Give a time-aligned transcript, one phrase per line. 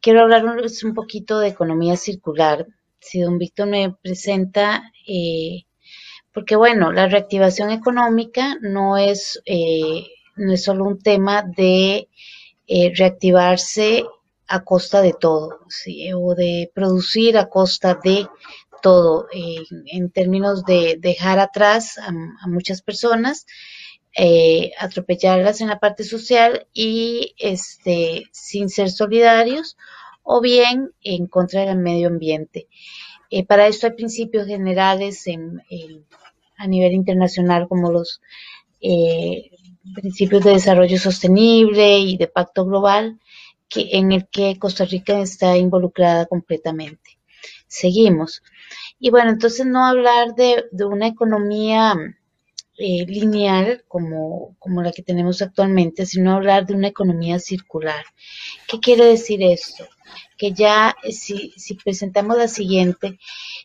[0.00, 2.66] quiero hablarles un poquito de economía circular.
[3.00, 5.64] Si don Víctor me presenta, eh,
[6.32, 10.06] porque bueno, la reactivación económica no es, eh,
[10.36, 12.08] no es solo un tema de
[12.66, 14.04] eh, reactivarse
[14.46, 15.60] a costa de todo,
[16.16, 18.28] o de producir a costa de
[18.82, 23.46] todo, en términos de dejar atrás a, a muchas personas
[24.14, 29.76] eh, atropellarlas en la parte social y este, sin ser solidarios
[30.22, 32.68] o bien en contra del medio ambiente.
[33.30, 35.62] Eh, para esto hay principios generales en,
[36.58, 38.20] a nivel internacional como los
[38.82, 39.50] eh,
[39.94, 43.18] principios de desarrollo sostenible y de pacto global
[43.68, 47.18] que, en el que Costa Rica está involucrada completamente.
[47.66, 48.42] Seguimos.
[49.00, 51.94] Y bueno, entonces no hablar de, de una economía
[52.78, 58.04] eh, lineal como, como la que tenemos actualmente, sino hablar de una economía circular.
[58.66, 59.86] ¿Qué quiere decir esto?
[60.36, 63.18] Que ya, si, si presentamos la siguiente,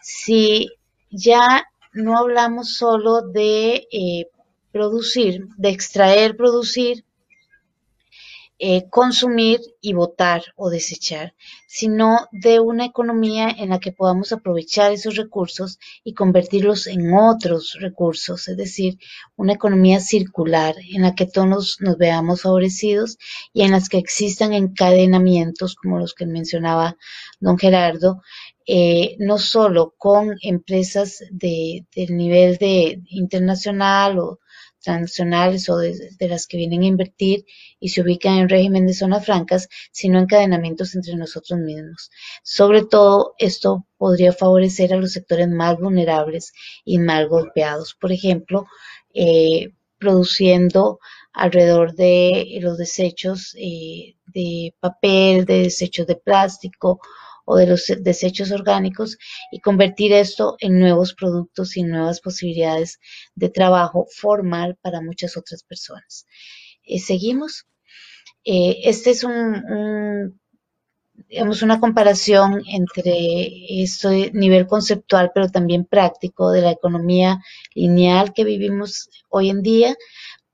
[0.00, 0.70] si
[1.10, 4.26] ya no hablamos solo de eh,
[4.72, 7.04] producir, de extraer, producir,
[8.64, 11.34] eh, consumir y votar o desechar,
[11.66, 17.76] sino de una economía en la que podamos aprovechar esos recursos y convertirlos en otros
[17.80, 19.00] recursos, es decir,
[19.34, 23.18] una economía circular en la que todos nos veamos favorecidos
[23.52, 26.96] y en las que existan encadenamientos como los que mencionaba
[27.40, 28.22] don Gerardo,
[28.64, 34.38] eh, no solo con empresas de, del nivel de internacional o
[34.82, 37.44] transnacionales o de, las que vienen a invertir
[37.80, 42.10] y se ubican en régimen de zonas francas, sino encadenamientos entre nosotros mismos.
[42.42, 46.52] Sobre todo, esto podría favorecer a los sectores más vulnerables
[46.84, 47.94] y más golpeados.
[47.94, 48.66] Por ejemplo,
[49.14, 50.98] eh, produciendo
[51.32, 57.00] alrededor de los desechos eh, de papel, de desechos de plástico
[57.44, 59.18] o de los desechos orgánicos
[59.50, 63.00] y convertir esto en nuevos productos y nuevas posibilidades
[63.34, 66.26] de trabajo formal para muchas otras personas.
[66.84, 67.66] Eh, seguimos.
[68.44, 70.40] Eh, este es un,
[71.28, 77.40] digamos, una comparación entre este nivel conceptual, pero también práctico de la economía
[77.74, 79.96] lineal que vivimos hoy en día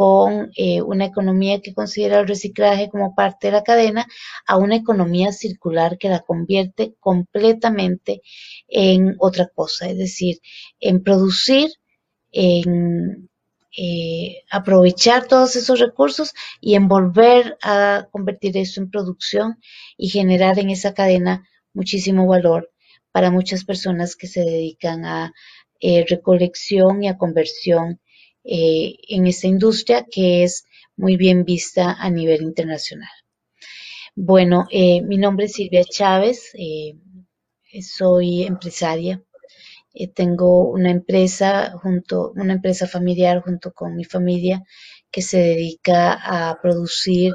[0.00, 4.06] con eh, una economía que considera el reciclaje como parte de la cadena
[4.46, 8.22] a una economía circular que la convierte completamente
[8.66, 10.38] en otra cosa, es decir,
[10.80, 11.68] en producir,
[12.32, 13.28] en
[13.76, 16.32] eh, aprovechar todos esos recursos
[16.62, 19.58] y en volver a convertir eso en producción
[19.98, 22.70] y generar en esa cadena muchísimo valor
[23.12, 25.34] para muchas personas que se dedican a
[25.78, 28.00] eh, recolección y a conversión
[28.44, 30.64] eh, en esta industria que es
[30.96, 33.10] muy bien vista a nivel internacional.
[34.14, 36.94] Bueno, eh, mi nombre es Silvia Chávez, eh,
[37.82, 39.22] soy empresaria.
[40.14, 44.62] tengo una empresa junto, una empresa familiar junto con mi familia
[45.10, 47.34] que se dedica a producir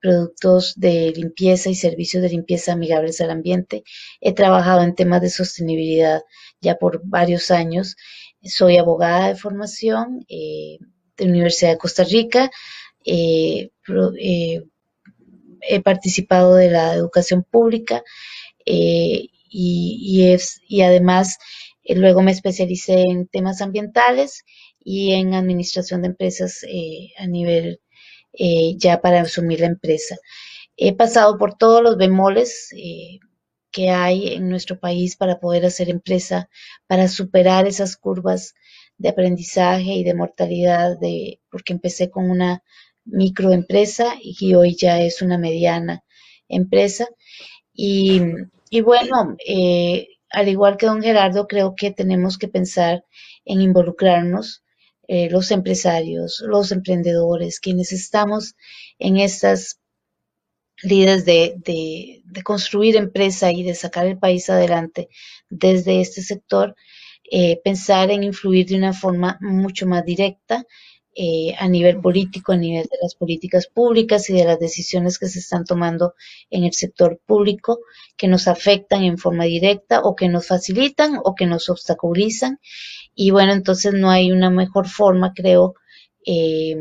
[0.00, 3.82] productos de limpieza y servicios de limpieza amigables al ambiente.
[4.20, 6.22] He trabajado en temas de sostenibilidad
[6.60, 7.96] ya por varios años
[8.48, 10.78] soy abogada de formación eh,
[11.16, 12.50] de la Universidad de Costa Rica.
[13.04, 13.70] Eh,
[14.20, 14.62] eh,
[15.62, 18.02] he participado de la educación pública
[18.64, 21.38] y, y, además
[21.88, 24.44] luego me especialicé en temas ambientales
[24.84, 26.64] y en administración de empresas
[27.18, 27.80] a nivel
[28.76, 30.16] ya para asumir la empresa.
[30.76, 32.68] He pasado por todos los bemoles
[33.76, 36.48] que hay en nuestro país para poder hacer empresa,
[36.86, 38.54] para superar esas curvas
[38.96, 42.62] de aprendizaje y de mortalidad, de, porque empecé con una
[43.04, 46.02] microempresa y hoy ya es una mediana
[46.48, 47.06] empresa.
[47.74, 48.22] Y,
[48.82, 53.04] bueno, eh, al igual que don Gerardo, creo que tenemos que pensar
[53.44, 54.62] en involucrarnos,
[55.06, 58.54] eh, los empresarios, los emprendedores, quienes estamos
[58.98, 59.80] en estas
[60.82, 65.08] líderes de, construir empresa y de sacar el país adelante
[65.48, 66.76] desde este sector,
[67.30, 70.64] eh, pensar en influir de una forma mucho más directa
[71.18, 75.28] eh, a nivel político, a nivel de las políticas públicas y de las decisiones que
[75.28, 76.14] se están tomando
[76.50, 77.80] en el sector público
[78.18, 82.60] que nos afectan en forma directa o que nos facilitan o que nos obstaculizan.
[83.14, 85.74] Y bueno, entonces no hay una mejor forma, creo,
[86.26, 86.76] eh,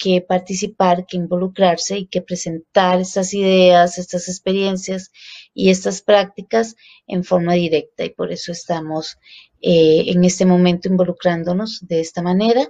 [0.00, 5.12] que participar, que involucrarse y que presentar estas ideas, estas experiencias
[5.52, 6.74] y estas prácticas
[7.06, 8.06] en forma directa.
[8.06, 9.18] Y por eso estamos
[9.60, 12.66] eh, en este momento involucrándonos de esta manera.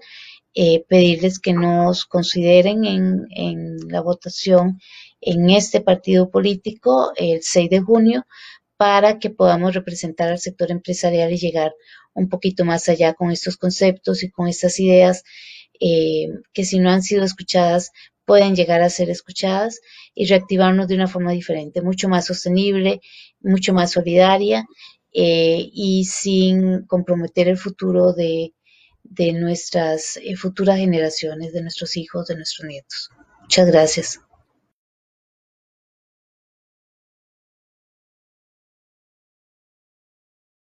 [0.52, 4.80] Eh, pedirles que nos consideren en, en, la votación
[5.20, 8.26] en este partido político el 6 de junio
[8.76, 11.72] para que podamos representar al sector empresarial y llegar
[12.14, 15.22] un poquito más allá con estos conceptos y con estas ideas
[15.80, 17.90] eh, que si no han sido escuchadas
[18.24, 19.80] pueden llegar a ser escuchadas
[20.14, 23.00] y reactivarnos de una forma diferente, mucho más sostenible,
[23.40, 24.66] mucho más solidaria
[25.12, 28.54] eh, y sin comprometer el futuro de,
[29.02, 33.10] de nuestras eh, futuras generaciones, de nuestros hijos, de nuestros nietos.
[33.42, 34.20] Muchas gracias.